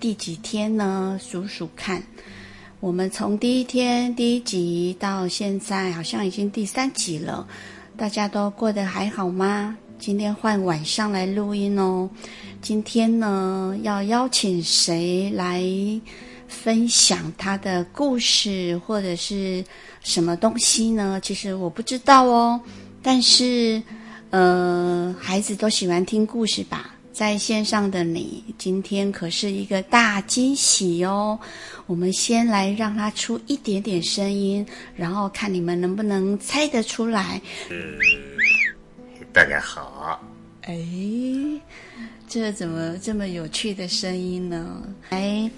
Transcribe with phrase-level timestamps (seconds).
[0.00, 1.18] 第几天呢？
[1.20, 2.00] 数数看，
[2.78, 7.46] 我们从第一天第一集到现在，好像已经第三集了。
[7.96, 9.76] 大家都过得还好吗？
[9.98, 12.08] 今天换晚上来录音哦。
[12.62, 15.60] 今天呢，要邀请谁来
[16.46, 19.64] 分享他的故事或者是
[20.00, 21.20] 什么东西呢？
[21.20, 22.60] 其实我不知道哦。
[23.02, 23.82] 但是，
[24.30, 26.94] 呃，孩子都喜欢听故事吧？
[27.18, 31.36] 在线上的你，今天可是一个大惊喜哦！
[31.88, 34.64] 我们先来让它出一点点声音，
[34.94, 37.42] 然后看你们能不能猜得出来。
[37.72, 37.98] 嗯，
[39.32, 40.22] 大家好。
[40.62, 40.78] 哎，
[42.28, 44.80] 这怎么这么有趣的声音呢？
[45.10, 45.50] 来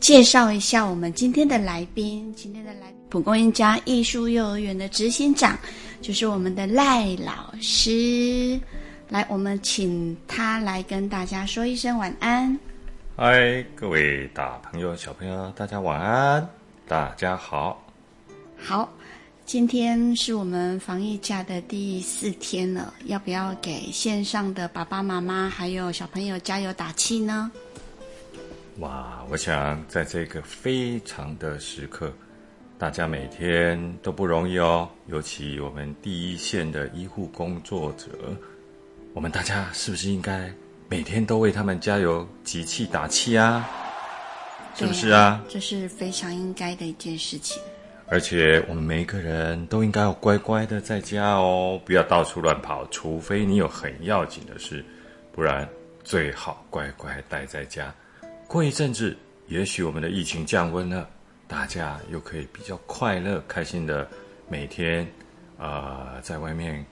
[0.00, 2.34] 介绍一下我们今天的来宾。
[2.34, 5.56] 今天的来宾，蒲公英家艺术幼儿园的执行长，
[6.02, 8.58] 就是我们的赖老师。
[9.08, 12.58] 来，我们请他来跟大家说一声晚安。
[13.16, 16.48] 嗨，各位大朋友、小朋友，大家晚安，
[16.88, 17.80] 大家好。
[18.58, 18.92] 好，
[19.44, 27.52] 今天是我们防疫假的第四天了，要不要给线上的爸爸妈妈还有小朋友加油打气呢？
[28.80, 32.12] 哇，我想在这个非常的时刻，
[32.76, 38.08] 大家每天都不容易哦，尤其我们第一线的医护工作者。
[39.16, 40.52] 我们大家是不是应该
[40.90, 43.66] 每天都为他们加油、集气、打气啊？
[44.74, 45.42] 是不是啊？
[45.48, 47.58] 这是非常应该的一件事情。
[48.08, 54.84] 而且我们每一个人都应该要乖乖的在家哦，不要到处乱跑，除非你有很要紧的事，
[55.32, 55.66] 不然
[56.04, 57.94] 最好乖乖待在家。
[58.46, 61.08] 过一阵子，也许我们的疫情降温了，
[61.48, 64.06] 大家又可以比较快乐、开心的
[64.46, 65.10] 每天，
[65.56, 66.84] 呃，在外面。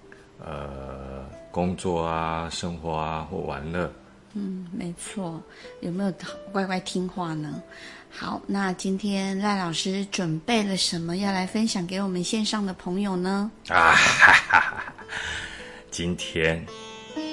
[0.44, 3.91] 呃，工作啊，生活啊，或玩乐。
[4.34, 5.41] 嗯，没错。
[5.81, 6.12] 有没有
[6.53, 7.62] 乖乖听话呢？
[8.10, 13.50] 好，那今天赖老师准备了什么要来分享给我们线上的朋友呢？
[13.69, 14.94] 啊哈哈哈！
[15.91, 16.65] 今天，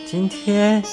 [0.08, 0.84] 今天，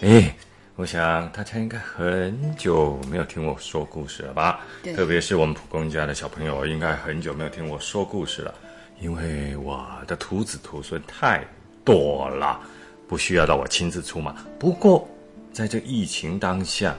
[0.00, 0.34] 哎，
[0.76, 4.60] 我想大家应该很久没有听我说故事了吧？
[4.82, 4.94] 对。
[4.94, 8.54] 特别是我们蒲公家的小朋友，应该很久没有听我说故事了，
[9.00, 11.44] 因为我的徒子徒孙太
[11.86, 12.60] 多了，
[13.06, 14.34] 不需要到我亲自出马。
[14.58, 15.08] 不过，
[15.52, 16.96] 在这疫情当下，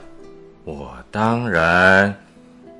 [0.64, 2.12] 我当然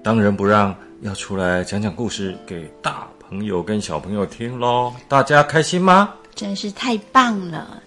[0.03, 4.95] 当仁不让，要出来讲讲故事给大朋友跟小朋友听喽。
[5.07, 6.15] 大家开心吗？
[6.35, 7.83] 真是太棒了！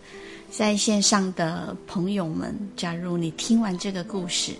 [0.51, 4.53] 在线上的朋友们，假如你听完这个故事，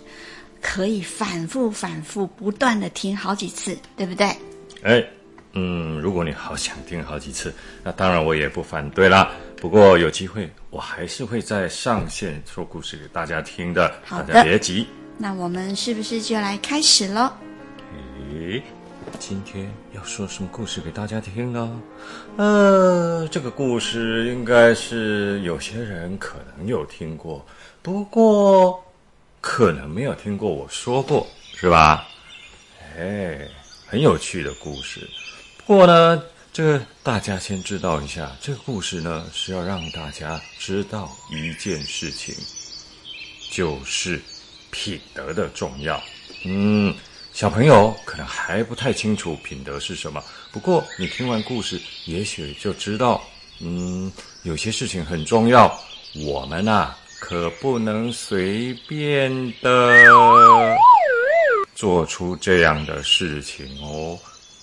[0.60, 4.26] 可以反复反复不断的听好几次，对不对？
[4.82, 5.04] 哎。
[5.54, 7.52] 嗯，如果你好想听好几次，
[7.84, 9.30] 那当然我也不反对啦。
[9.62, 13.94] 不过有机会，我还是会在上线说故事给大家听的。
[14.04, 14.88] 好的，大家别急。
[15.16, 17.30] 那我们是不是就来开始喽？
[18.32, 18.60] 诶，
[19.20, 21.80] 今天要说什么故事给大家听呢？
[22.38, 27.46] 呃，这个故事应该是有些人可能有听过，
[27.82, 28.84] 不过
[29.40, 31.24] 可能没有听过我说过，
[31.54, 32.08] 是吧？
[32.98, 33.46] 哎，
[33.86, 35.08] 很有趣的故事。
[35.64, 36.20] 不过呢，
[36.52, 42.34] 这个大家先知道一下，这个故事呢是要让大家知道一件事情，
[43.50, 44.20] 就是
[44.70, 45.98] 品德的重要。
[46.44, 46.94] 嗯，
[47.32, 53.22] 小朋友可能还不太清楚品德是什么，不过你听完故事，也许就知道，
[53.60, 54.12] 嗯，
[54.42, 55.74] 有些事情很重要，
[56.16, 60.76] 我们呐可不能随便的
[61.74, 64.18] 做出这样的事情哦。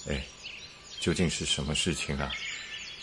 [0.07, 0.23] 哎。
[0.99, 2.31] 究竟是什么事情啊？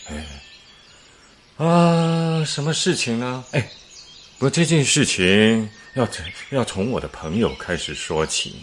[0.09, 3.43] 哎，啊，什么事情呢？
[3.51, 3.59] 哎，
[4.37, 8.55] 不过这件事情要从要从我的朋友开始说起。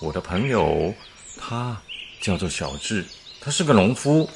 [0.00, 0.92] 我的朋友
[1.38, 1.80] 他
[2.20, 3.04] 叫做小智，
[3.40, 4.28] 他是个农夫。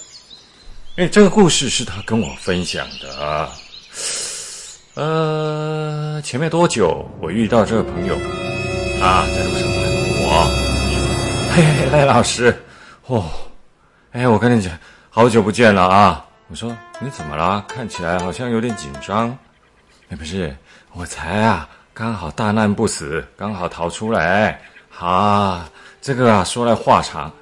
[0.96, 3.50] 哎，这个故事是他跟我分享的啊。
[4.94, 8.14] 呃，前面多久我遇到这个朋友
[9.00, 9.26] 啊？
[9.34, 9.80] 在路上问
[10.22, 12.54] 我，嘿嘿，赖老师，
[13.06, 13.49] 哦。
[14.12, 14.76] 哎，我跟你讲，
[15.08, 16.26] 好久不见了啊！
[16.48, 17.64] 我说你怎么了？
[17.68, 19.28] 看起来好像有点紧张。
[20.08, 20.52] 哎，不是，
[20.94, 24.60] 我才啊，刚好大难不死，刚好逃出来。
[24.98, 25.70] 啊，
[26.02, 27.32] 这个啊，说来话长。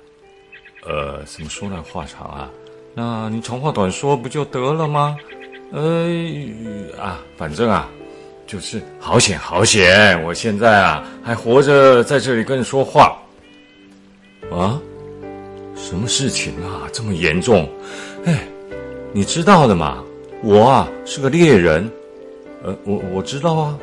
[0.86, 2.50] 呃，怎么说来话长啊？
[2.94, 5.16] 那你长话短说不就得了吗？
[5.72, 6.06] 呃
[7.00, 7.88] 啊，反正啊，
[8.46, 13.16] 就是好险好险，我现在啊还活着在这里跟你说话。
[14.52, 14.78] 啊？
[15.80, 16.84] 什么事情啊？
[16.92, 17.66] 这么严重？
[18.24, 18.40] 哎，
[19.12, 19.98] 你知道的嘛，
[20.42, 21.88] 我啊是个猎人，
[22.62, 23.78] 呃，我我知道啊。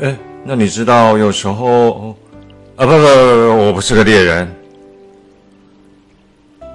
[0.00, 2.14] 哎，那你知道有时候
[2.76, 4.54] 啊，不不不不，我不是个猎人。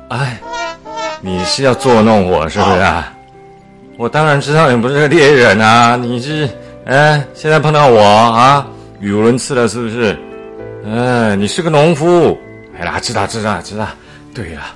[0.08, 0.40] 哎，
[1.22, 3.14] 你是要捉弄我是不是啊？
[3.98, 6.50] 我当然知道你不是个猎人啊，你是
[6.86, 8.66] 哎，现在碰到我啊，
[9.00, 10.18] 语无伦次了是不是？
[10.86, 12.38] 哎，你是个农夫。
[12.78, 13.88] 哎啦，知道知道知道。
[14.34, 14.68] 对呀，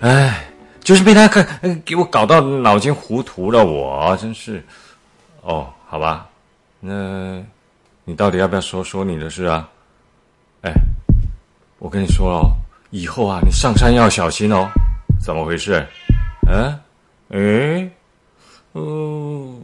[0.00, 0.48] 哎，
[0.80, 1.44] 就是被他看
[1.84, 4.64] 给我搞到脑筋糊涂了我，真是。
[5.42, 6.28] 哦，好吧，
[6.78, 7.42] 那
[8.04, 9.68] 你到底要不要说说你的事啊？
[10.62, 10.72] 哎，
[11.78, 12.52] 我跟你说哦，
[12.90, 14.68] 以后啊，你上山要小心哦。
[15.20, 15.84] 怎么回事？
[16.48, 16.78] 嗯，
[17.30, 17.90] 哎，
[18.74, 19.60] 嗯，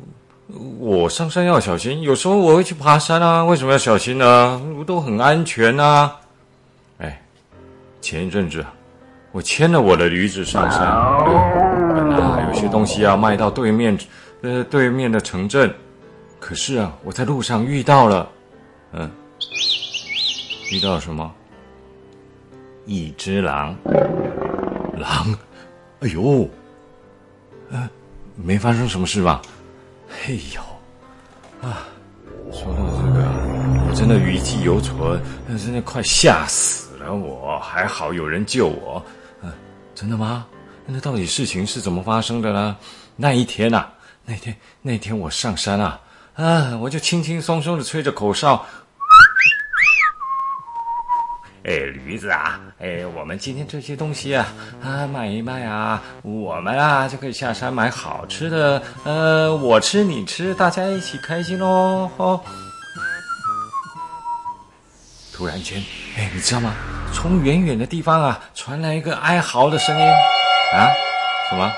[0.81, 2.03] 我上山要小心。
[2.03, 4.61] 有时候我会去爬山啊，为什么要小心呢？
[4.77, 6.17] 我都很安全啊。
[8.05, 8.63] 前一阵子
[9.33, 10.81] 我牵了我的驴子上山，
[11.95, 13.99] 本来啊，有些东西要卖到对面。
[14.43, 15.75] 呃，对面的城镇，
[16.39, 18.29] 可是啊，我在路上遇到了，
[18.93, 19.11] 嗯，
[20.71, 21.33] 遇到了什么？
[22.85, 23.75] 一只狼，
[24.99, 25.35] 狼，
[26.01, 26.47] 哎呦，
[27.71, 27.89] 呃，
[28.37, 29.41] 没发生什么事吧？
[30.11, 30.61] 嘿呦，
[31.67, 31.89] 啊，
[32.53, 33.25] 说到这个，
[33.89, 35.19] 我真的余悸犹存，
[35.59, 39.05] 真的快吓死了我，还好有人救我，
[39.43, 39.53] 嗯，
[39.95, 40.47] 真的吗？
[40.87, 42.77] 那到底事情是怎么发生的呢？
[43.17, 43.91] 那一天呐、啊。
[44.27, 46.01] 那天那天我上山啊，
[46.35, 48.65] 啊，我就轻轻松松的吹着口哨，
[51.65, 54.47] 哎，驴子啊，哎，我们今天这些东西啊，
[54.83, 62.41] 啊，卖一卖啊，我们啊就可以下山买好吃的，呃，我吃你吃，大家一起开心哦，哦。
[65.37, 65.83] 突然间，
[66.17, 66.73] 哎，你知道吗？
[67.13, 70.05] 从远远的地方啊，传来一个哀嚎的声音，
[70.73, 70.87] 啊，
[71.51, 71.73] 什么？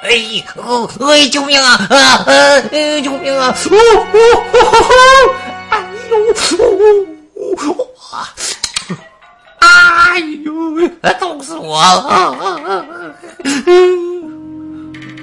[0.00, 0.08] 哎
[0.56, 1.72] 哦，哎，救命啊！
[1.90, 2.62] 啊，呃，
[3.02, 3.54] 救命啊！
[3.70, 3.78] 呜呜
[4.14, 4.16] 呜！
[5.68, 5.84] 哎
[7.66, 7.74] 呦，
[8.10, 8.28] 哇！
[9.58, 10.88] 哎呦，
[11.18, 13.14] 痛死我了！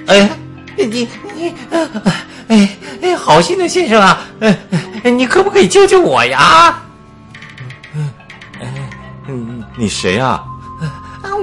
[0.06, 0.30] 哎，
[0.76, 1.54] 你你
[2.48, 2.68] 哎
[3.02, 6.80] 哎，好心的先生啊，哎，你可不可以救救我呀？
[9.76, 10.42] 你谁啊？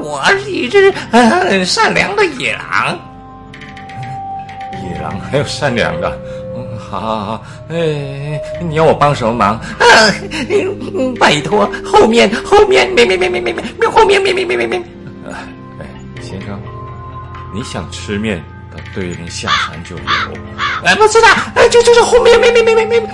[0.02, 3.00] 我是一只很善良的野狼。
[4.84, 6.20] 野狼还有善良的，
[6.56, 9.56] 嗯，好好好，哎，你要我帮什么忙？
[9.56, 9.88] 啊，
[11.20, 14.78] 拜托，后面后面没没没没没没，后面没没没没没。
[15.30, 15.86] 哎，
[16.22, 16.60] 先生，
[17.54, 20.04] 你想吃面，到对面下山就有。
[20.84, 23.08] 哎，不知道，哎，就就是后面没没没没没。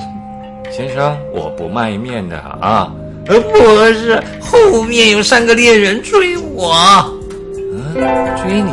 [0.71, 2.91] 先生，我不卖面的啊。
[3.27, 3.57] 呃，不
[3.93, 6.75] 是，后面有三个猎人追我。
[7.95, 7.95] 嗯，
[8.41, 8.71] 追你？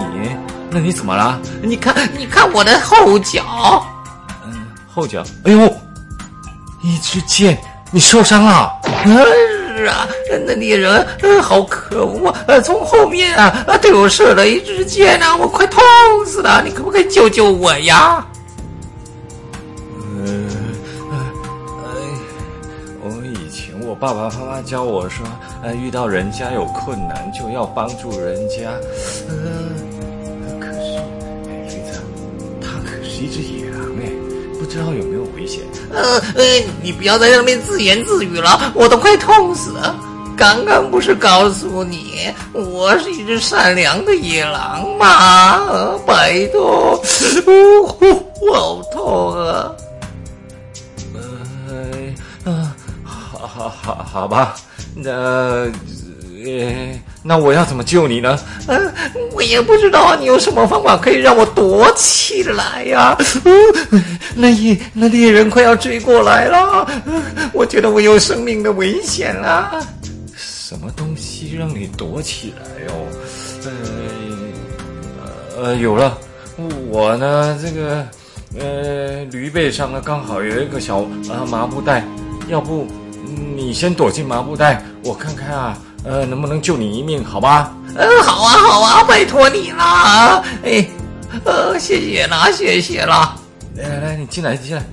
[0.71, 1.39] 那你怎么了？
[1.63, 3.87] 你看，你看我的后脚。
[4.45, 4.53] 嗯，
[4.93, 5.23] 后脚。
[5.45, 5.75] 哎呦，
[6.83, 7.59] 一支箭，
[7.91, 8.71] 你受伤了？
[9.77, 10.09] 是啊，
[10.47, 12.45] 那猎人，呃，好可恶啊！
[12.47, 15.83] 呃，从后面啊，对我射了一支箭啊，我快痛
[16.25, 16.63] 死了！
[16.65, 18.25] 你可不可以救救我呀？
[23.99, 25.27] 爸爸妈妈教我说，
[25.63, 28.71] 呃，遇到人家有困难就要帮助人家。
[29.29, 29.35] 呃。
[31.69, 31.81] 是
[32.61, 34.11] 他可是一只野狼哎，
[34.59, 35.63] 不知道有没有危险？
[35.93, 36.45] 呃呃，
[36.83, 39.97] 你不要在那边自言自语了，我都快痛死了。
[40.37, 45.99] 刚刚不是告诉你，我是一只善良的野狼吗？
[46.05, 47.01] 拜托，
[47.47, 49.73] 呜呼，我好痛啊！
[53.57, 54.55] 好好好，吧，
[54.95, 55.67] 那。
[56.45, 58.39] 呃，那我要怎么救你呢？
[58.69, 58.93] 嗯、呃，
[59.33, 63.17] 我也不知道你有什么方法可以让我躲起来呀。
[63.91, 64.05] 嗯，
[64.37, 66.87] 那猎那猎人快要追过来了，
[67.53, 69.85] 我觉得我有生命的危险了。
[70.37, 73.09] 什么东西让你躲起来哦？
[75.57, 76.17] 呃呃，有了，
[76.91, 78.07] 我呢这个
[78.57, 82.05] 呃驴背上呢刚好有一个小啊麻布袋，
[82.47, 82.87] 要不
[83.27, 85.77] 你先躲进麻布袋，我看看啊。
[86.05, 87.25] 呃，能不能救你一命？
[87.25, 87.73] 好吧？
[87.89, 90.45] 嗯、呃，好啊，好啊，拜托你了。
[90.63, 90.87] 哎，
[91.45, 93.35] 呃，谢谢啦，谢谢啦。
[93.75, 94.85] 来来来，你进来，进来。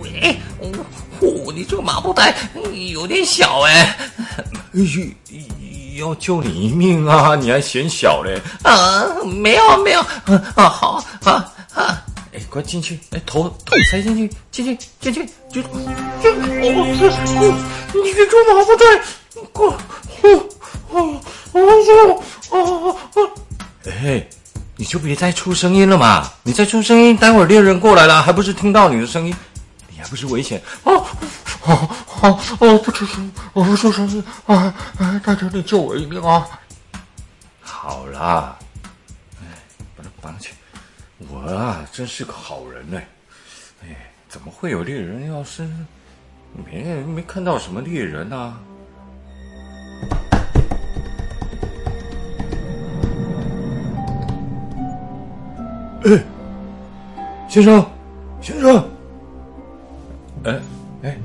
[0.00, 2.34] 喂，哦，你这个麻布袋
[2.90, 3.96] 有点小哎。
[5.96, 8.40] 要救你一命啊，你还嫌小嘞？
[8.64, 10.00] 啊，没有没有。
[10.56, 12.02] 啊，好，啊啊。
[12.34, 12.98] 哎，快进去！
[13.12, 15.72] 哎，头头塞进去，进去，进去，就就哦，
[17.94, 18.84] 你给我麻布袋，
[19.52, 19.66] 快，
[20.90, 21.20] 哦哦
[22.50, 23.30] 哦哦哦！
[23.86, 24.26] 哎，
[24.76, 26.28] 你就别再出声音了嘛！
[26.42, 29.34] 你再出声音，待会儿猎人过来了，还不是听到你的声音？
[29.88, 30.60] 你还不是危险。
[30.82, 31.06] 哦，
[31.60, 34.74] 好，好，哦，不出声，我不出声音啊！
[34.98, 36.44] 哎，大家，你救我一命啊！
[37.60, 38.58] 好啦，
[39.40, 39.46] 哎，
[39.96, 40.53] 把他绑起来。
[41.34, 42.96] 我啊，真是个好人呢。
[43.82, 43.88] 哎，
[44.28, 45.28] 怎么会有猎人？
[45.28, 45.68] 要是
[46.54, 48.60] 没没看到什么猎人啊？
[56.04, 56.22] 哎，
[57.48, 57.84] 先生，
[58.40, 58.88] 先生，
[60.44, 60.60] 哎
[61.02, 61.18] 哎，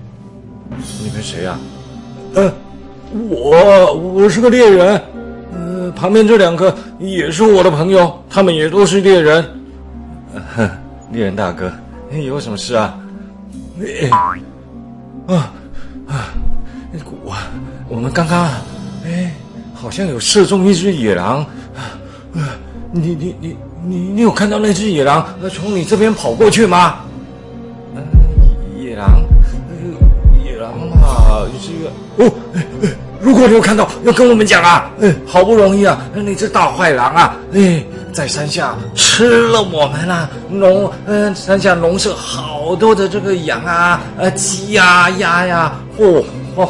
[1.04, 1.60] 你们谁呀？
[2.34, 2.52] 呃，
[3.30, 5.02] 我我是个猎人，
[5.54, 9.59] 呃，旁边这两个也是我的朋友，他们也都是猎人。
[11.12, 11.72] 猎人大哥，
[12.10, 12.98] 你有什么事啊？
[13.82, 14.10] 哎，
[15.28, 15.54] 啊
[16.08, 16.34] 啊，
[17.24, 17.36] 我
[17.88, 18.46] 我们刚刚
[19.06, 19.34] 哎，
[19.74, 21.98] 好像有射中一只野狼，啊，
[22.92, 23.58] 你你你。
[23.82, 26.98] 你你有看到那只野狼从你这边跑过去吗？
[27.96, 28.04] 嗯，
[28.78, 29.24] 野狼，
[30.44, 32.30] 野狼嘛，这个哦，
[33.22, 34.92] 如果你有看到，要跟我们讲啊！
[35.00, 46.24] 哎，好不容易啊，那只大坏狼啊，哎，在山下吃了我们啊，农嗯，山下农舍好多的这个羊啊、呃鸡呀、鸭呀，哦
[46.56, 46.70] 哦，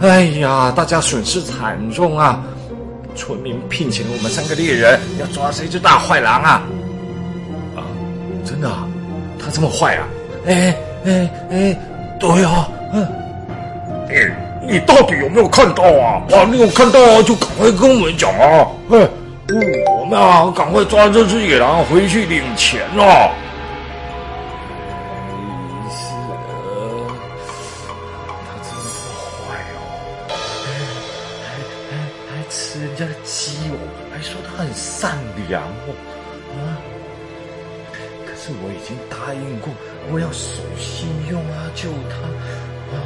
[0.00, 2.42] 哎呀，大家损失惨重啊！
[3.16, 6.62] 村民聘请了我们三个猎人，要抓这只大坏狼啊！
[7.76, 7.80] 啊，
[8.44, 8.68] 真的？
[9.38, 10.06] 他这么坏啊？
[10.46, 11.80] 哎哎哎，
[12.18, 13.06] 对啊，嗯，
[14.66, 16.22] 你到底有没有看到啊？
[16.32, 18.66] 啊，你有看到啊，就赶快跟我们讲啊！
[18.90, 19.08] 哎，
[19.48, 23.30] 我们啊，赶快抓这只野狼回去领钱啊！
[32.80, 33.78] 人家的鸡哦，
[34.12, 35.16] 还说他很善
[35.48, 35.94] 良哦，
[36.52, 36.78] 啊！
[38.26, 39.72] 可是我已经答应过，
[40.12, 42.16] 我要守信用啊，救他
[42.94, 42.98] 啊！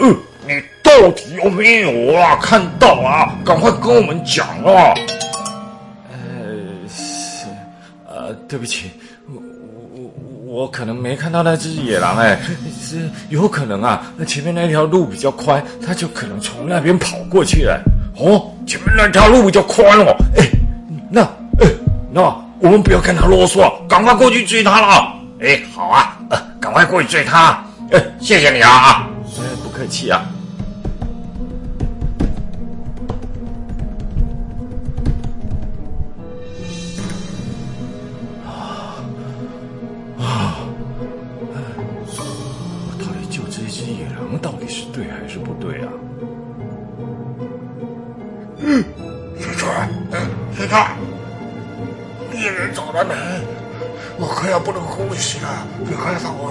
[0.00, 0.16] 呃，
[0.46, 2.36] 你到底有没有啊？
[2.40, 4.94] 看到啊，赶快跟我们讲啊！
[8.52, 8.90] 对不起，
[9.32, 9.42] 我
[9.94, 12.38] 我我可能没看到那只野狼哎，
[12.82, 17.82] 是有可能啊，那前面那条路比较宽，他就可能从那边跑过去了。
[18.18, 20.46] 哦，前面那条路比较宽哦，哎，
[21.10, 21.22] 那，
[21.60, 21.66] 哎，
[22.12, 22.20] 那
[22.60, 25.14] 我们不要跟他啰嗦，赶快过去追他了。
[25.40, 27.64] 哎，好啊，呃，赶快过去追他。
[27.90, 30.10] 哎，谢谢你啊，哎，不客气。
[30.10, 30.22] 啊
[55.84, 56.41] 我出来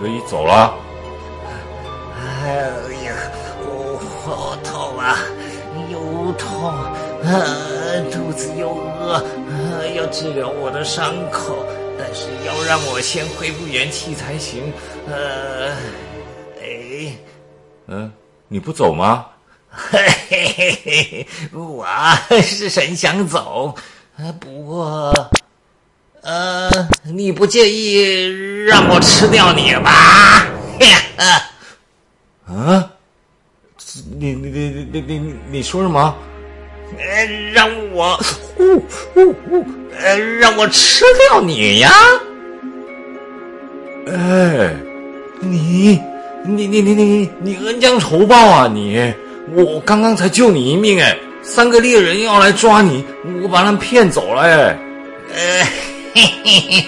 [0.00, 0.74] 可以走了。
[2.14, 2.48] 哎
[3.04, 3.14] 呀，
[3.60, 5.18] 我好痛啊，
[5.90, 6.84] 又痛，啊，
[8.12, 9.22] 肚子又饿，啊，
[9.94, 11.56] 要治疗我的伤口，
[11.98, 14.72] 但是要让我先恢复元气才行。
[15.08, 15.72] 呃，
[16.60, 17.16] 哎，
[17.86, 18.12] 嗯，
[18.48, 19.26] 你不走吗？
[19.68, 19.98] 嘿
[20.28, 21.86] 嘿嘿嘿，我
[22.42, 23.74] 是很想走，
[24.40, 25.12] 不过，
[26.22, 26.70] 呃，
[27.04, 27.98] 你不介意
[28.66, 30.44] 让我吃掉你吧？
[32.48, 32.90] 啊？
[34.18, 36.12] 你你你你你你说什么？
[36.98, 38.18] 呃，让我，
[38.58, 38.74] 呜
[39.14, 39.64] 呜呜，
[39.96, 41.92] 呃，让我吃掉你呀？
[44.08, 44.74] 哎，
[45.38, 46.00] 你
[46.44, 49.14] 你你你你你恩将仇报啊你！
[49.54, 53.04] 我刚刚才救你一命哎，三个猎人要来抓你，
[53.44, 54.76] 我把他们骗走了哎。
[55.32, 55.64] 呃，
[56.14, 56.86] 嘿嘿嘿，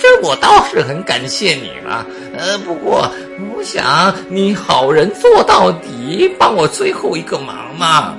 [0.00, 2.06] 这我倒是很感谢你了。
[2.36, 3.10] 呃，不过
[3.54, 8.14] 我想你好人做到底，帮我最后一个忙嘛。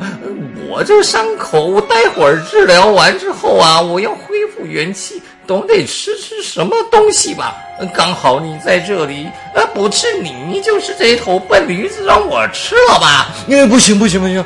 [0.67, 5.21] 我这伤口待会儿治疗完之后啊，我要恢复元气。
[5.47, 7.55] 总得吃吃什么东西吧？
[7.93, 13.27] 刚好你在这里，呃，不吃你就是这头笨驴子让我吃了吧？
[13.47, 14.43] 哎，不行不行不行，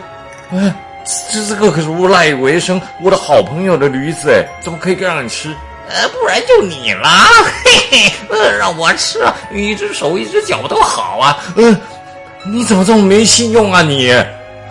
[0.52, 0.76] 哎，
[1.32, 5.56] 这这个可是我赖为生我的好朋友的驴子哎，怎么可以让你吃？
[5.90, 7.10] 呃，不然就你了，
[7.66, 9.20] 嘿嘿，呃，让我吃，
[9.52, 11.76] 一只手一只脚都好啊，嗯，
[12.46, 14.14] 你怎么这么没信用啊你？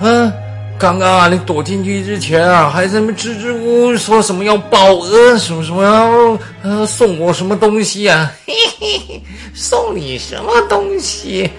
[0.01, 0.33] 嗯，
[0.79, 8.33] 刚刚啊，你躲进去之前啊，还在那支支吾吾说什么要报恩，什么什么要呃送我什么东西啊？
[8.47, 9.23] 嘿嘿嘿，
[9.55, 11.51] 送你什么东西？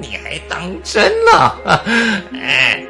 [0.00, 1.58] 你还当真了？
[2.34, 2.84] 哎，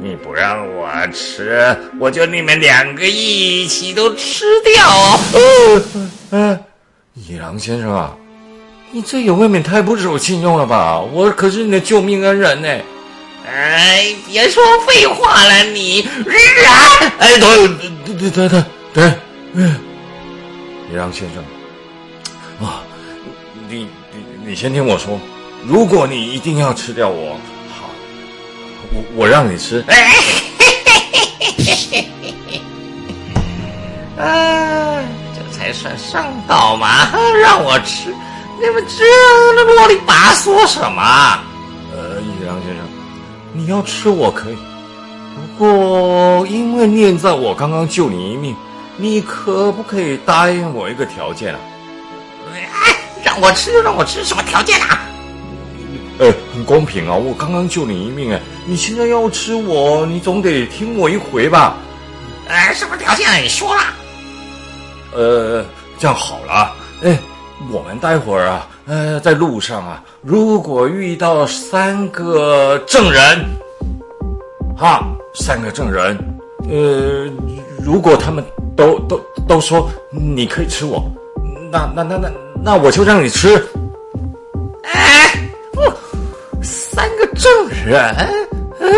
[0.00, 5.20] 你不让我吃，我就你们两个一起都吃掉哦。
[5.34, 6.60] 嗯嗯，
[7.14, 8.16] 野狼先生啊。
[8.94, 11.00] 你这也未免太不守信用了吧！
[11.00, 12.68] 我可是你的救命恩人呢！
[13.46, 17.12] 哎，别说废话了，你啊！
[17.18, 19.14] 哎，等等等等等等，
[19.54, 19.76] 嗯，
[20.90, 21.42] 野狼先生，
[22.68, 22.82] 啊，
[23.66, 25.18] 你你你先听我说，
[25.66, 27.38] 如果你一定要吃掉我，好，
[28.94, 29.84] 我我让你吃。
[29.88, 30.12] 哎，
[34.18, 35.00] 啊，
[35.34, 37.10] 这才算上道嘛！
[37.42, 38.14] 让我吃。
[38.60, 39.04] 你们这
[39.56, 41.02] 那啰里吧嗦什么？
[41.92, 42.84] 呃，野狼先生，
[43.52, 44.56] 你要吃我可以，
[45.58, 48.54] 不过因为念在我刚刚救你一命，
[48.96, 51.60] 你可不可以答应我一个条件啊？
[52.54, 55.00] 哎，让我吃就，让我吃，什么条件啊？
[56.18, 61.76] 呃，很公平啊，我刚刚救你一命，哎，你现在要吃我，你总得听我一回吧？
[62.48, 63.36] 哎，什么条件啊？
[63.36, 63.92] 你说啦。
[65.14, 65.64] 呃，
[65.98, 67.18] 这样好了，哎。
[67.70, 73.38] 我们待会儿啊，呃，在路上啊，如果遇到三个证人，
[74.76, 76.18] 哈，三个证人，
[76.68, 77.30] 呃，
[77.80, 78.44] 如果他们
[78.76, 79.16] 都都
[79.46, 81.08] 都说你可以吃我，
[81.70, 82.30] 那那那那
[82.64, 83.64] 那我就让你吃。
[84.82, 85.21] 哎，
[87.92, 88.16] 人，
[88.80, 88.90] 嗯，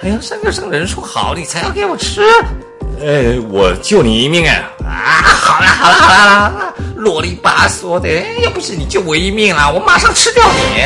[0.00, 2.22] 还要三个证人说好，你才要给我吃。
[3.00, 4.64] 哎，我救你一命哎！
[4.84, 8.08] 啊，好了好了好了好了，啰里吧嗦的，
[8.42, 10.80] 要不是你救我一命啊，我马上吃掉你。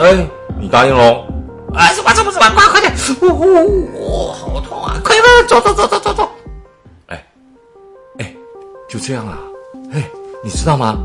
[0.00, 0.26] 哎，
[0.60, 1.24] 你答应喽？
[1.74, 2.92] 啊，走吧走吧走吧，快快点！
[3.22, 5.00] 呜呜，我好痛啊！
[5.02, 6.30] 快快走走走走走走。
[7.06, 7.26] 哎，
[8.18, 8.32] 哎，
[8.88, 9.38] 就这样啊？
[9.92, 10.04] 哎，
[10.44, 10.98] 你知道吗？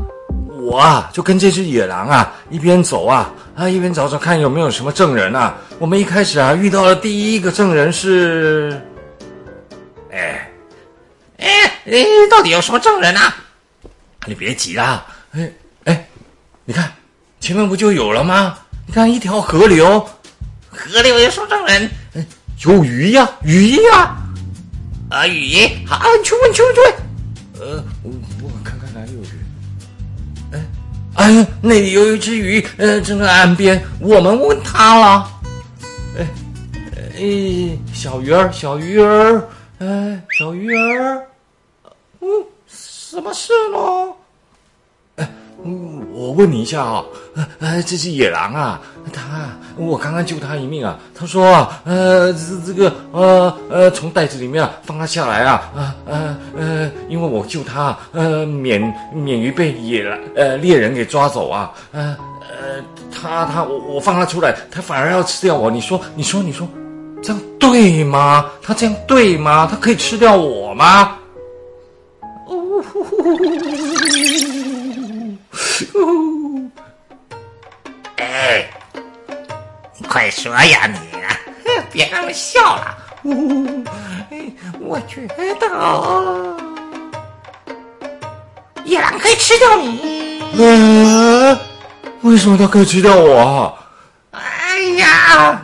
[0.64, 5.56] 我啊，就跟这只野狼啊，一边走啊啊，一边找找看有没有什么证人啊。
[5.78, 8.80] 我们一开始啊，遇到的第一个证人是。
[10.10, 10.50] 哎，
[11.38, 11.46] 哎，
[11.86, 13.34] 哎，到底有什么证人啊？
[14.26, 15.52] 你别急啦，哎
[15.84, 16.08] 哎，
[16.64, 16.90] 你看
[17.40, 18.56] 前面不就有了吗？
[18.86, 20.00] 你看一条河流，
[20.70, 21.90] 河流有什么证人？
[22.14, 22.26] 哎
[22.64, 24.16] 有鱼呀，鱼呀，
[25.10, 26.94] 啊鱼，好，你去问去问去问。
[27.60, 27.84] 呃，
[31.14, 35.30] 哎，那里有一只鱼，呃，正在岸边，我们问它了。
[36.18, 36.26] 哎
[37.16, 39.48] 哎，小鱼儿，小鱼儿。
[39.78, 41.26] 哎，小鱼儿，
[42.20, 42.28] 嗯，
[42.66, 44.12] 什么事呢？
[46.12, 47.04] 我问你一下啊，
[47.60, 48.80] 哎，这只野狼啊，
[49.12, 50.98] 他，我刚刚救他一命啊。
[51.14, 55.72] 他说啊，呃，这这个，呃呃，从袋子里面放他下来啊，
[56.06, 58.80] 呃呃，因为我救他，呃，免
[59.12, 65.70] 免于被野狼呃猎人给抓走啊，呃呃，他他我我放他出来，他反而要吃掉我。
[65.70, 66.68] 你说，你说，你说。
[67.22, 68.50] 这样对吗？
[68.60, 69.66] 他这样对吗？
[69.70, 71.16] 他可以吃掉我吗？
[72.46, 72.84] 哦，
[78.16, 78.70] 哎，
[79.98, 80.98] 你快说呀你！
[81.92, 82.96] 别那么笑了。
[84.30, 85.26] 哎，我觉
[85.58, 85.66] 得
[88.84, 90.42] 野狼可以吃掉你。
[90.56, 91.58] 嗯，
[92.22, 93.76] 为什么他可以吃掉我？
[94.30, 95.60] 哎呀！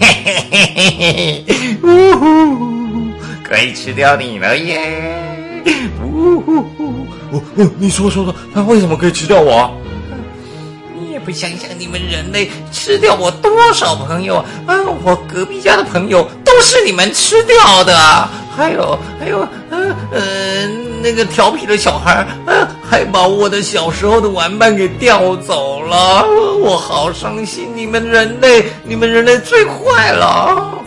[0.00, 1.86] 嘿嘿嘿嘿嘿，呜
[2.18, 3.12] 呼，
[3.42, 5.62] 可以吃掉你了耶！
[6.02, 6.77] 呜呼呼，
[7.30, 9.70] 哦哦，你说说说，他为什么可以吃掉我？
[10.98, 14.36] 你也不想想，你们人类吃掉我多少朋友
[14.66, 14.76] 啊！
[15.04, 20.88] 我隔壁家的朋友都是你们吃掉的，还有还有，嗯、呃、嗯。
[21.00, 26.26] 那个调皮的小孩，呃，还把我的小时候的玩伴给调走了，
[26.60, 27.68] 我好伤心！
[27.72, 30.82] 你们人类，你们人类最坏了，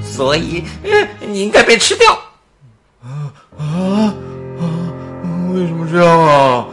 [0.00, 2.12] 所以，嗯，你应该被吃掉。
[3.02, 4.14] 啊啊啊！
[5.54, 6.66] 为什么这样啊？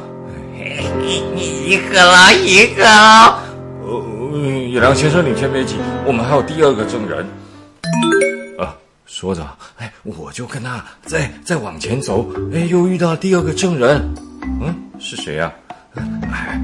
[0.56, 3.40] 你一个了，一个了。
[3.84, 7.24] 呃，野良先生，你先别急，我们还有第二个证人。
[8.58, 14.02] 啊说着，哎，我就跟他再再往前走，哎，又遇到第二个证人，
[14.60, 15.54] 嗯，是谁呀？
[15.94, 16.60] 哎，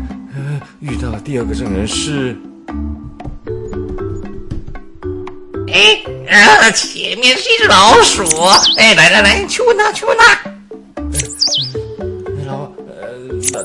[0.79, 2.35] 遇到第二个证人是，
[5.71, 6.01] 哎，
[6.35, 8.23] 啊，前面是一只老鼠，
[8.77, 10.39] 哎，来来来，去问他，去问他。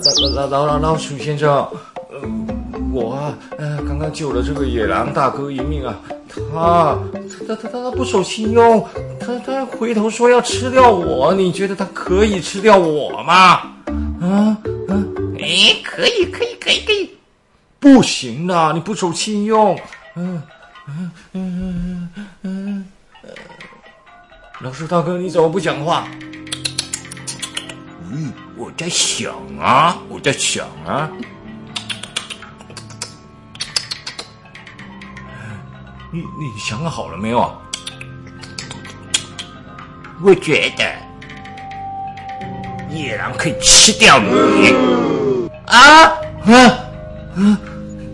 [0.04, 1.68] 老，老老老老鼠先生，
[2.22, 2.46] 嗯。
[2.94, 6.98] 我啊，呃，刚刚救了这个野狼大哥一命啊，他
[7.48, 8.86] 他他他他不守信用，
[9.18, 13.34] 他他回头说要吃掉我，你觉得他可以吃掉我吗？
[14.20, 15.04] 啊啊，
[15.40, 17.16] 哎，可以可以可以可以，
[17.80, 19.74] 不行的，你不守信用，
[20.16, 20.42] 嗯
[20.86, 22.84] 嗯嗯嗯嗯，
[24.60, 26.06] 老鼠大哥你怎么不讲话？
[28.10, 28.30] 嗯，
[28.62, 31.10] 我在想啊，我在想啊。
[36.12, 37.58] 你你想好了没有啊？
[40.22, 40.94] 我觉得
[42.88, 44.72] 野狼可以吃掉你
[45.66, 46.04] 啊
[46.44, 46.54] 啊
[47.34, 47.58] 啊！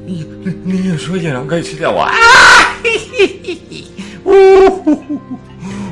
[0.06, 0.24] 你
[0.64, 2.10] 你也说野狼可以吃掉我啊？
[2.82, 3.84] 嘿嘿嘿嘿，
[4.24, 5.20] 呜呼呼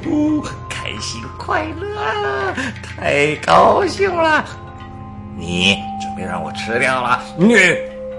[0.02, 0.40] 呼，
[0.70, 2.35] 开心快乐，
[2.82, 4.44] 太高兴了！
[5.38, 7.52] 你准备让我吃掉了你？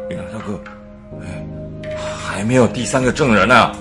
[0.09, 0.59] 野狼大哥。
[1.97, 3.75] 还没有第三个证人呢、啊，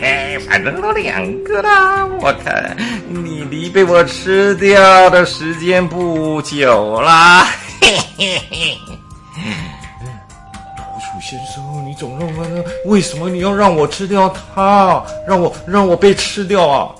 [0.00, 2.06] 嘿，反正都两个了。
[2.20, 2.76] 我看
[3.08, 7.44] 你离被我吃掉的时间不久啦。
[7.80, 8.78] 嘿嘿嘿。
[10.78, 16.94] 老鼠先生，你总认为为什么你要让我吃掉他，让我让我被吃掉啊？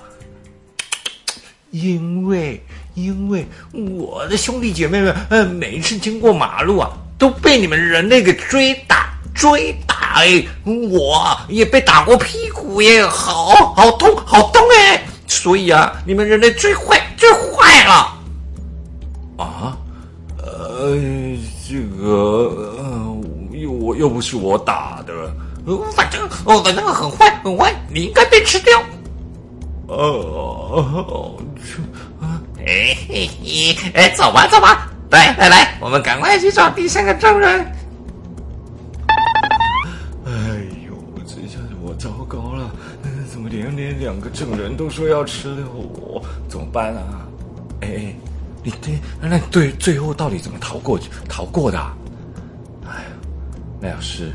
[1.70, 2.62] 因为
[2.94, 9.98] 因为我的兄弟姐妹们，呃，每一次经过马路啊，都被你们人类给追打追打。
[10.12, 15.00] 哎，我也被打过屁股耶，好好痛，好痛哎！
[15.28, 18.18] 所以啊，你们人类最坏，最坏了。
[19.38, 19.78] 啊？
[20.37, 20.98] 呃，
[21.68, 23.16] 这个，呃，
[23.52, 25.12] 又我又不是我打的，
[25.94, 28.83] 反正我反正很坏，很坏，你应该被吃掉。
[29.87, 31.37] 哦，
[32.66, 37.60] 哎嘿嘿，哎，走吧，走吧，来来来，我们赶快去找第三个证人。
[40.26, 40.32] 哎
[40.86, 40.94] 呦，
[41.26, 42.70] 这下子我糟糕了，
[43.30, 47.26] 怎么连连两个证人都说要吃掉我，怎么办啊？
[47.80, 48.14] 哎，
[48.62, 51.78] 你对，那对，最后到底怎么逃过逃过的？
[52.84, 53.10] 哎呀，
[53.80, 54.32] 那要是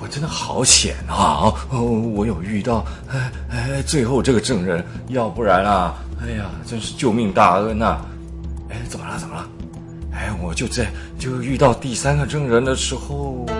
[0.00, 1.52] 我真的好险啊！
[1.70, 7.98] 哦，我有遇到，哎哎，最后这个证人，要不然啊，哎呀，真是救命大恩呐！
[8.70, 9.18] 哎，怎么了？
[9.18, 9.48] 怎么了？
[10.12, 13.44] 哎，我就在就遇到第三个证人的时候，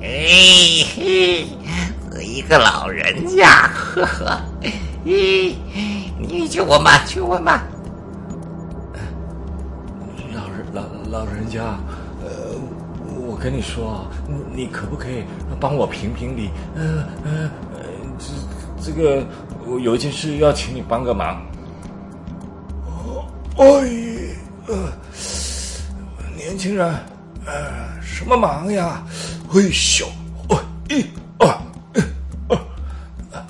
[0.00, 1.46] 哎嘿，
[2.12, 4.40] 我一个老人家，呵呵，
[5.04, 5.56] 咦，
[6.16, 7.64] 你去问吧，去问吧。
[11.12, 11.78] 老人家，
[12.24, 12.56] 呃，
[13.28, 14.06] 我跟你说，
[14.56, 15.24] 你可不可以
[15.60, 16.48] 帮我评评理？
[16.74, 17.80] 呃呃呃，
[18.18, 19.22] 这这个，
[19.66, 21.42] 我有一件事要请你帮个忙。
[22.86, 23.26] 哦
[23.58, 23.64] 哎
[24.66, 24.90] 呃，
[26.34, 26.88] 年轻人，
[27.44, 29.04] 呃，什么忙呀？
[29.50, 30.06] 嘿咻，
[30.48, 31.04] 哦，一，
[31.38, 31.46] 二，
[32.48, 32.58] 二，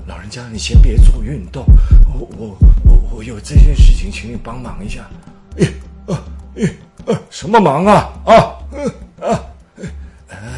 [0.09, 1.65] 老人家，你先别做运动，
[2.13, 5.09] 我我我我有这件事情，请你帮忙一下。
[5.57, 5.65] 一，
[6.09, 6.17] 二，
[6.57, 6.69] 一，
[7.07, 8.09] 二，什么忙啊？
[8.25, 9.39] 啊，嗯，啊。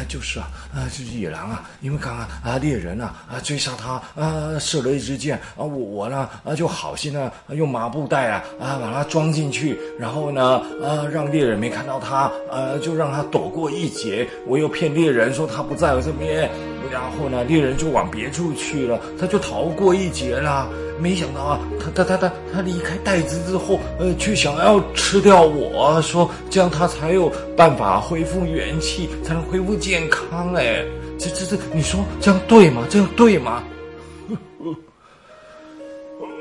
[0.07, 14.27] 就是啊，啊，这是野狼啊，因为刚刚啊，猎人啊啊追杀他啊，射了一支箭啊，我我呢啊就好心呢用麻布袋啊啊把它装进去，然后呢啊让猎人没看到他，啊就让他躲过一劫。
[14.47, 16.49] 我又骗猎人说他不在我这边，
[16.91, 20.69] 然后呢猎人就往别处去了，他就逃过一劫了。
[20.97, 30.53] 没想到啊，他他他他他离开袋子之后，呃，却想要吃掉我，说这样他才有办法恢复元气，才能恢复健康。
[30.53, 30.83] 哎，
[31.19, 32.85] 这这这，你说这样对吗？
[32.89, 33.63] 这样对吗？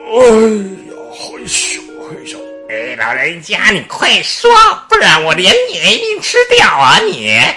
[0.06, 2.38] 哎呀，害羞害羞！
[2.68, 4.50] 哎，老人家，你快说，
[4.88, 7.28] 不然我连你一并吃掉啊你！
[7.28, 7.54] 哎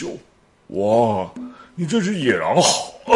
[0.00, 0.18] 呦，
[0.68, 1.30] 哇，
[1.76, 3.14] 你这只野狼好啊！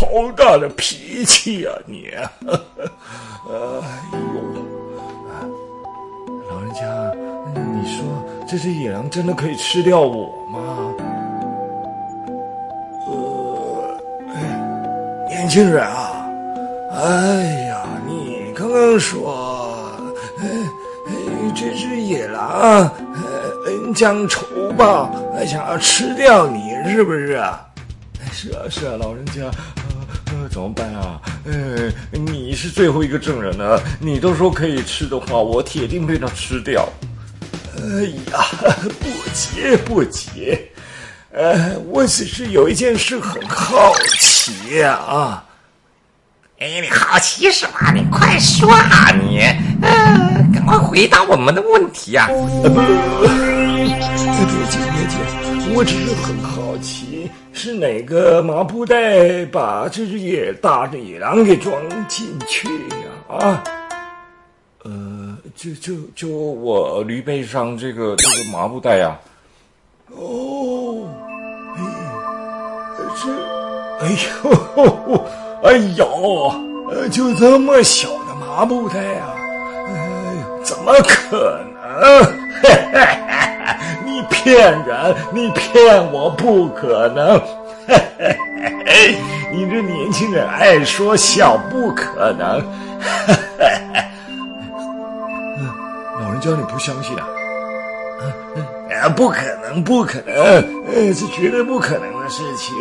[0.00, 2.08] 好大的脾气呀、啊，你！
[2.08, 2.24] 哎
[3.52, 4.32] 呦，
[6.48, 6.80] 老人家，
[7.54, 8.02] 你说
[8.48, 10.94] 这只野狼真的可以吃掉我吗？
[14.32, 16.26] 呃，年轻人啊，
[16.94, 19.92] 哎呀，你刚刚说，
[20.38, 20.46] 哎
[21.08, 21.12] 哎，
[21.54, 22.90] 这只野狼
[23.66, 24.46] 恩将仇
[24.78, 27.66] 报，还想要吃掉你，是不是啊？
[28.32, 29.50] 是啊，是啊，老人家。
[30.50, 31.20] 怎么办啊？
[31.44, 36.88] 呃，你是最后一个证人了，你都说可以吃的话，我铁定被他吃掉。
[37.76, 38.44] 哎呀，
[38.98, 40.58] 不急不急，
[41.32, 45.44] 呃，我只是有一件事很好奇啊，
[46.58, 47.92] 哎，你好奇是吧？
[47.94, 49.40] 你快说啊你！
[50.90, 52.74] 回答我们的问题呀、不，别
[54.66, 55.14] 急别急，
[55.72, 61.72] 我只是很好奇，是哪个麻布袋把这只野大的野狼给装
[62.08, 63.38] 进去呀？
[63.38, 63.62] 啊？
[64.82, 69.16] 呃，就就就我驴背上这个这个麻布袋呀。
[70.08, 71.06] 哦，
[71.76, 71.84] 哎，
[73.22, 73.30] 这，
[74.04, 75.24] 哎呦。
[75.62, 76.52] 哎呦，
[76.90, 79.36] 呃，就这么小的麻布袋啊？
[80.62, 82.24] 怎么可能？
[82.62, 85.14] 嘿嘿嘿，你骗人！
[85.32, 86.30] 你骗我！
[86.30, 87.40] 不可能！
[87.86, 88.36] 嘿嘿
[88.86, 89.16] 嘿，
[89.52, 92.58] 你这年轻人爱说笑，不可能！
[96.20, 97.26] 老人家你不相信啊？
[99.02, 100.34] 啊，不可能，不可能！
[100.36, 100.62] 呃，
[101.14, 102.76] 这绝对不可能的事情。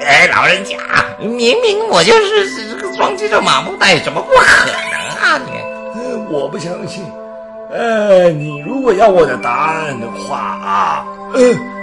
[0.00, 0.76] 哎，老人家，
[1.18, 4.74] 明明我就是这个装进这麻布袋，怎么不可能
[5.20, 5.71] 啊你？
[6.32, 7.04] 我不相信。
[7.70, 11.40] 呃，你如果要我的答案的话啊，呃，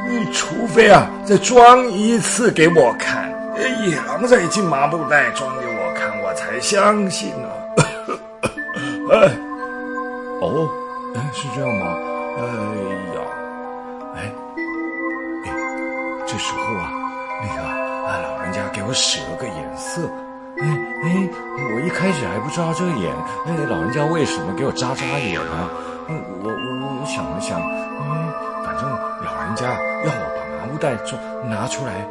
[0.10, 7.48] 你除非啊再装一次给我看，呃，野狼再进麻布袋装给我看，我才相信呢。
[9.12, 9.18] 哎，
[10.42, 10.68] 哦，
[11.16, 11.96] 哎，是这样吗？
[12.38, 12.42] 哎
[13.16, 13.22] 呀，
[14.16, 14.18] 哎，
[15.46, 15.48] 哎，
[16.26, 16.92] 这时候啊，
[17.42, 17.70] 那个。
[18.10, 18.18] 啊！
[18.24, 20.02] 老人家给我使了个眼色，
[20.62, 20.68] 哎
[21.04, 21.30] 哎，
[21.74, 23.14] 我一开始还不知道这个眼，
[23.48, 25.70] 哎，老人家为什么给我眨眨眼啊？
[26.08, 26.52] 我我
[27.02, 28.34] 我想了想，嗯，
[28.66, 28.84] 反正
[29.24, 29.68] 老人家
[30.04, 32.06] 要我把麻布袋装拿出来，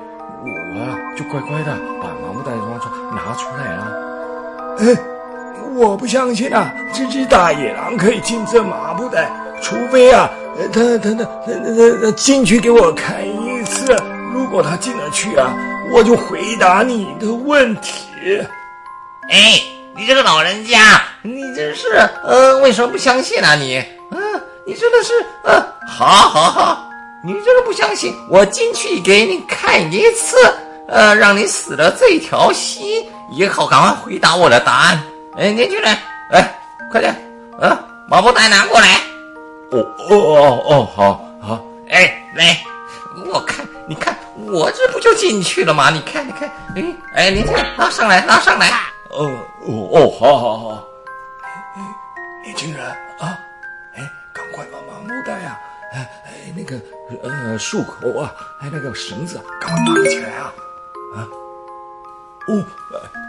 [0.45, 3.83] 我啊就乖乖的把麻布袋装出拿出来了。
[4.79, 4.97] 哎，
[5.75, 9.31] 我不相信啊，这只大野狼可以进这麻布袋，
[9.61, 10.31] 除非啊，
[10.73, 13.95] 他他他他他他进去给我看一次，
[14.33, 15.53] 如果他进得去啊。
[15.91, 18.08] 我就回答你的问题。
[19.31, 19.63] 哎，
[19.97, 21.89] 你这个老人家，你真是
[22.25, 23.79] 呃，为什么不相信啊你？
[24.11, 25.13] 嗯、呃，你真的是
[25.45, 26.91] 呃，好好好，
[27.25, 30.37] 你这个不相信，我进去给你看一次，
[30.89, 35.03] 呃，让你死了这条心，以后赶快回答我的答案。
[35.37, 35.97] 哎，年轻人，
[36.33, 36.59] 哎，
[36.91, 37.15] 快点，
[37.61, 37.79] 呃，
[38.09, 39.01] 麻布袋拿过来。
[39.71, 42.59] 哦哦哦哦，好好，哎，来，
[43.27, 44.17] 我看，你看。
[44.47, 45.91] 我这不就进去了吗？
[45.91, 48.71] 你看，你看，哎哎，你看，拉上来，拉上来。
[49.11, 49.31] 哦
[49.63, 50.85] 哦哦，好好好。
[51.77, 51.81] 哎，
[52.45, 52.87] 年轻人
[53.19, 53.39] 啊，
[53.97, 55.59] 哎，赶快把麻布袋啊，
[55.95, 56.81] 哎哎，那个
[57.23, 60.53] 呃束口啊，哎那个绳子，赶快绑起来啊
[61.17, 61.27] 啊！
[62.49, 62.65] 哦，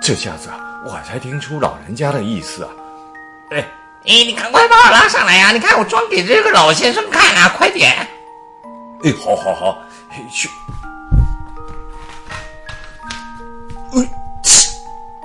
[0.02, 2.69] 这下子啊，我才听出老人家的意思啊。
[3.52, 3.58] 哎
[4.06, 5.52] 哎，你赶快把我拉上来呀！
[5.52, 7.91] 你看我装给这个老先生看啊，快点。
[9.04, 9.82] 哎，好好好，
[10.32, 10.50] 去。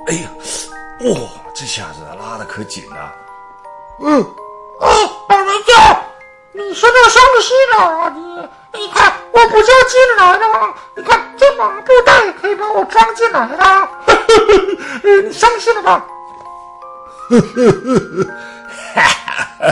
[0.07, 0.29] 哎呀，
[1.01, 3.11] 哇、哦，这下子拉的可紧了。
[4.01, 4.21] 嗯，
[4.79, 4.87] 啊，
[5.29, 6.01] 老人家，
[6.53, 8.09] 你现在伤心了啊？
[8.15, 10.73] 你，你看，我不就进来了吗？
[10.95, 13.57] 你看，这麻布袋可以把我装进来的。
[13.57, 16.05] 呵呵呵，你相信了吧？
[17.29, 18.25] 呵呵呵呵，
[18.93, 19.01] 哈
[19.59, 19.65] 哈，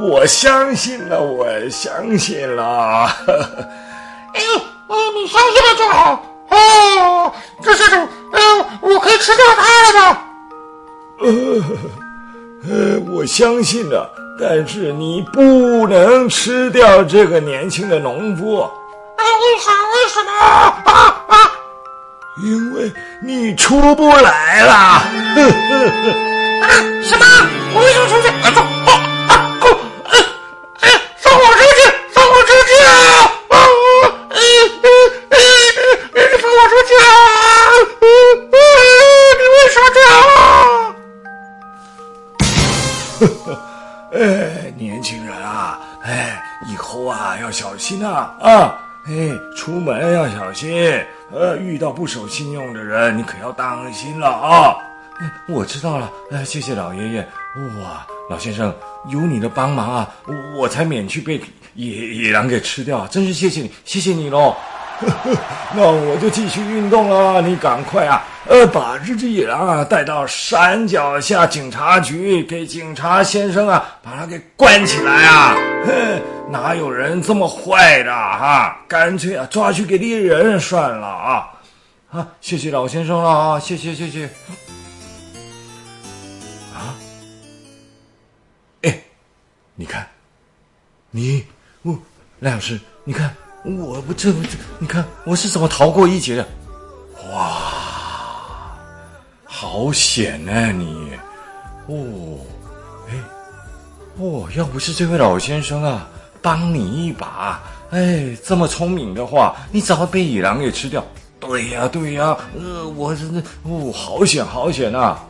[0.00, 3.08] 我相信了，我相信了。
[3.08, 3.68] 呵呵
[4.34, 4.40] 哎，
[4.88, 6.24] 哎，你相信了就好。
[6.50, 7.32] 哦，
[7.62, 8.08] 这下子。
[8.82, 10.18] 我可以吃掉它了吗？
[11.20, 11.28] 呃，
[12.68, 14.10] 呃，我相信了，
[14.40, 18.68] 但是你不能吃掉这个年轻的农夫。
[19.16, 19.70] 哎，为啥？
[19.70, 20.32] 为什么？
[20.90, 21.36] 啊啊！
[22.42, 22.90] 因为
[23.22, 24.72] 你出不来了。
[25.34, 25.50] 呵呵
[26.02, 26.10] 呵。
[26.62, 26.66] 啊？
[27.02, 27.24] 什么？
[27.74, 28.28] 我为什么出去？
[28.28, 28.58] 啊，走！
[47.90, 48.78] 心啊啊！
[49.08, 50.70] 哎，出门要小心，
[51.32, 54.76] 呃，遇到不守信用的人，你可要当心了啊！
[55.18, 57.28] 哎，我知道了，哎，谢谢老爷爷。
[57.82, 58.72] 哇，老先生，
[59.08, 60.08] 有你的帮忙啊，
[60.56, 61.40] 我才免去被
[61.74, 64.54] 野野狼给吃掉，真是谢谢你，谢谢你喽。
[65.74, 75.56] 那我就继续运动了，你赶快啊，呃，把这只野狼啊带到山脚下警察局，给警察先生啊把他给关起来啊！
[75.86, 78.76] 哼，哪有人这么坏的哈？
[78.88, 81.48] 干脆啊抓去给猎人算了啊！
[82.10, 84.26] 啊，谢谢老先生了啊，谢谢谢谢。
[86.74, 86.92] 啊，
[88.82, 89.00] 哎，
[89.76, 90.06] 你看，
[91.10, 91.46] 你，
[91.82, 91.96] 我，
[92.40, 93.34] 赖老师，你看。
[93.64, 96.48] 我不这不这，你看我是怎么逃过一劫的？
[97.30, 97.72] 哇！
[99.44, 101.12] 好险啊你！
[101.86, 102.38] 哦，
[103.08, 103.14] 哎，
[104.16, 106.08] 哦，要不是这位老先生啊，
[106.40, 111.04] 帮你一把，哎，这么聪明的话，你早被野狼给吃掉。
[111.38, 115.22] 对呀，对呀，呃，我真的，哦，好险，好险啊！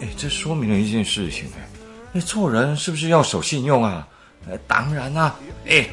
[0.00, 1.68] 哎，这说明了一件事情，哎，
[2.12, 4.06] 你做人是不是要守信用啊？
[4.48, 5.34] 哎，当然啦，
[5.66, 5.88] 哎，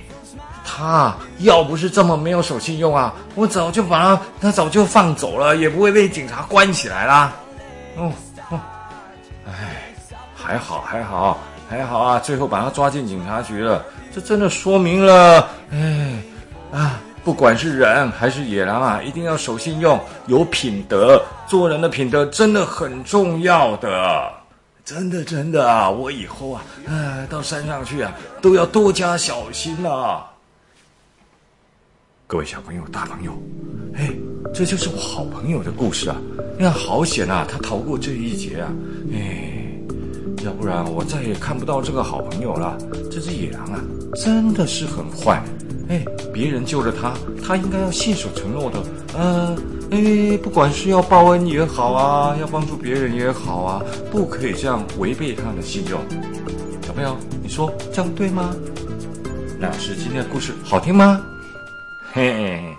[0.65, 7.33] 他要不是这么没有守信用啊，我早就把他，他早就放走了，也不会被警察关起来啦。
[7.95, 8.11] 哦
[8.49, 8.59] 哦，
[9.47, 9.93] 哎，
[10.35, 11.37] 还好，还好，
[11.69, 16.23] 还好啊，最后把他抓进警察局了，这真的说明了，哎，
[16.73, 16.99] 啊。
[17.23, 21.19] 不管是人还是野狼啊，一定要守信用，有品德。
[21.47, 24.31] 做人的品德真的很重要的，
[24.83, 25.89] 真的真的啊！
[25.89, 30.23] 我以后啊，哎，到山上去啊，都要多加小心啊。
[32.27, 33.31] 各位小朋友、大朋友，
[33.93, 34.09] 哎，
[34.51, 36.19] 这就是我好朋友的故事啊！
[36.57, 38.73] 你看，好险啊，他逃过这一劫啊！
[39.13, 39.79] 哎，
[40.43, 42.75] 要不然我再也看不到这个好朋友了。
[43.11, 43.79] 这只野狼啊，
[44.15, 45.39] 真的是很坏。
[45.87, 47.13] 哎，别人救了他，
[47.45, 48.79] 他应该要信守承诺的。
[49.15, 49.57] 嗯、呃，
[49.91, 56.01] 哎，不管是要报恩也好啊，要帮助别人也好啊，不可以这样违背他的信用。
[56.87, 58.51] 小朋友，你说这样对吗？
[59.59, 61.23] 那是今天的故事好听吗？
[62.15, 62.73] 嘿，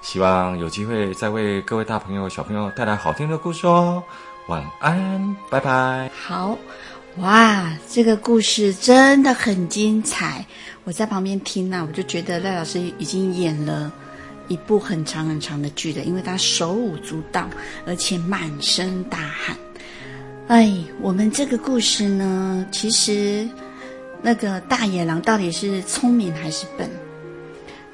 [0.00, 4.02] 希望有机会再为各位大朋友、小朋友带来好听的故事哦。
[4.48, 6.10] 晚安，拜拜。
[6.12, 6.58] 好。
[7.18, 10.44] 哇，这个故事真的很精彩！
[10.82, 13.92] 我在旁边听呢、我就觉得赖老师已经演了
[14.48, 17.48] 一部很长很长的剧了，因为他手舞足蹈，
[17.86, 19.56] 而且满身大汗。
[20.48, 23.48] 哎，我们这个故事呢，其实
[24.20, 26.90] 那个大野狼到底是聪明还是笨？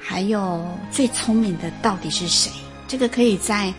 [0.09, 2.49] 还有最聪明的到底是谁？
[2.87, 3.71] 这个可以在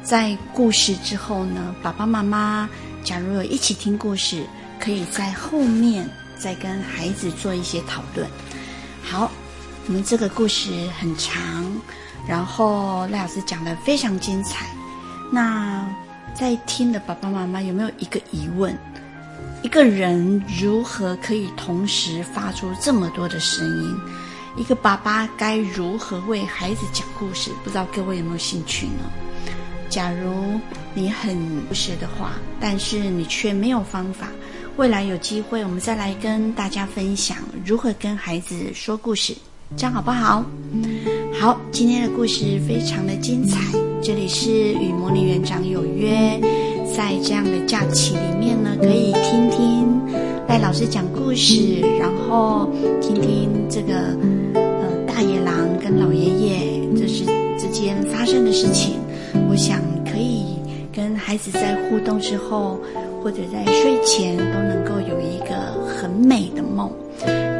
[0.00, 2.70] 在故事之后呢，爸爸妈妈。
[3.02, 4.46] 假如有一起听故事，
[4.78, 8.24] 可以在后面再跟孩子做一些讨论。
[9.02, 9.28] 好，
[9.88, 10.70] 我们这个故事
[11.00, 11.66] 很长，
[12.28, 14.66] 然后赖老师讲得非常精彩。
[15.32, 15.84] 那
[16.32, 18.78] 在听的爸爸妈妈有没有一个疑问？
[19.62, 23.96] 一个人如何可以同时发出这么多的声音？
[24.56, 27.50] 一个爸爸该如何为孩子讲故事？
[27.64, 29.10] 不知道各位有没有兴趣呢？
[29.88, 30.60] 假如
[30.94, 31.36] 你很
[31.68, 34.28] 不舍的话，但是你却没有方法，
[34.76, 39.34] 未来有机会我们再来跟大家分享如何跟孩子说故事，
[39.76, 40.44] 这样好不好？
[41.40, 43.58] 好，今天的故事非常的精彩。
[44.00, 46.38] 这里是与魔女园长有约，
[46.96, 50.00] 在这样的假期里面呢，可以听听
[50.46, 54.16] 赖老师讲故事，然后听听这个
[55.84, 57.26] 跟老爷爷这是
[57.58, 58.94] 之间发生的事情。
[59.50, 60.56] 我想可以
[60.90, 62.80] 跟孩子在互动之后，
[63.22, 65.54] 或者在睡前都能够有一个
[65.86, 66.90] 很美的梦。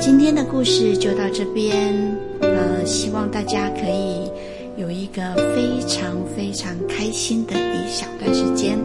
[0.01, 1.95] 今天的故事就到这边，
[2.41, 4.31] 呃，希望大家可以
[4.79, 8.79] 有一个非常非常开心的一小段时间。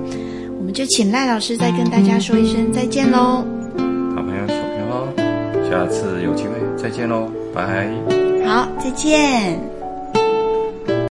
[0.57, 3.45] 我们就请赖老师再跟大家说一声再见喽。
[4.13, 8.28] 好朋友小朋友，下次有机会再见喽，拜。
[8.49, 9.78] 好，再见。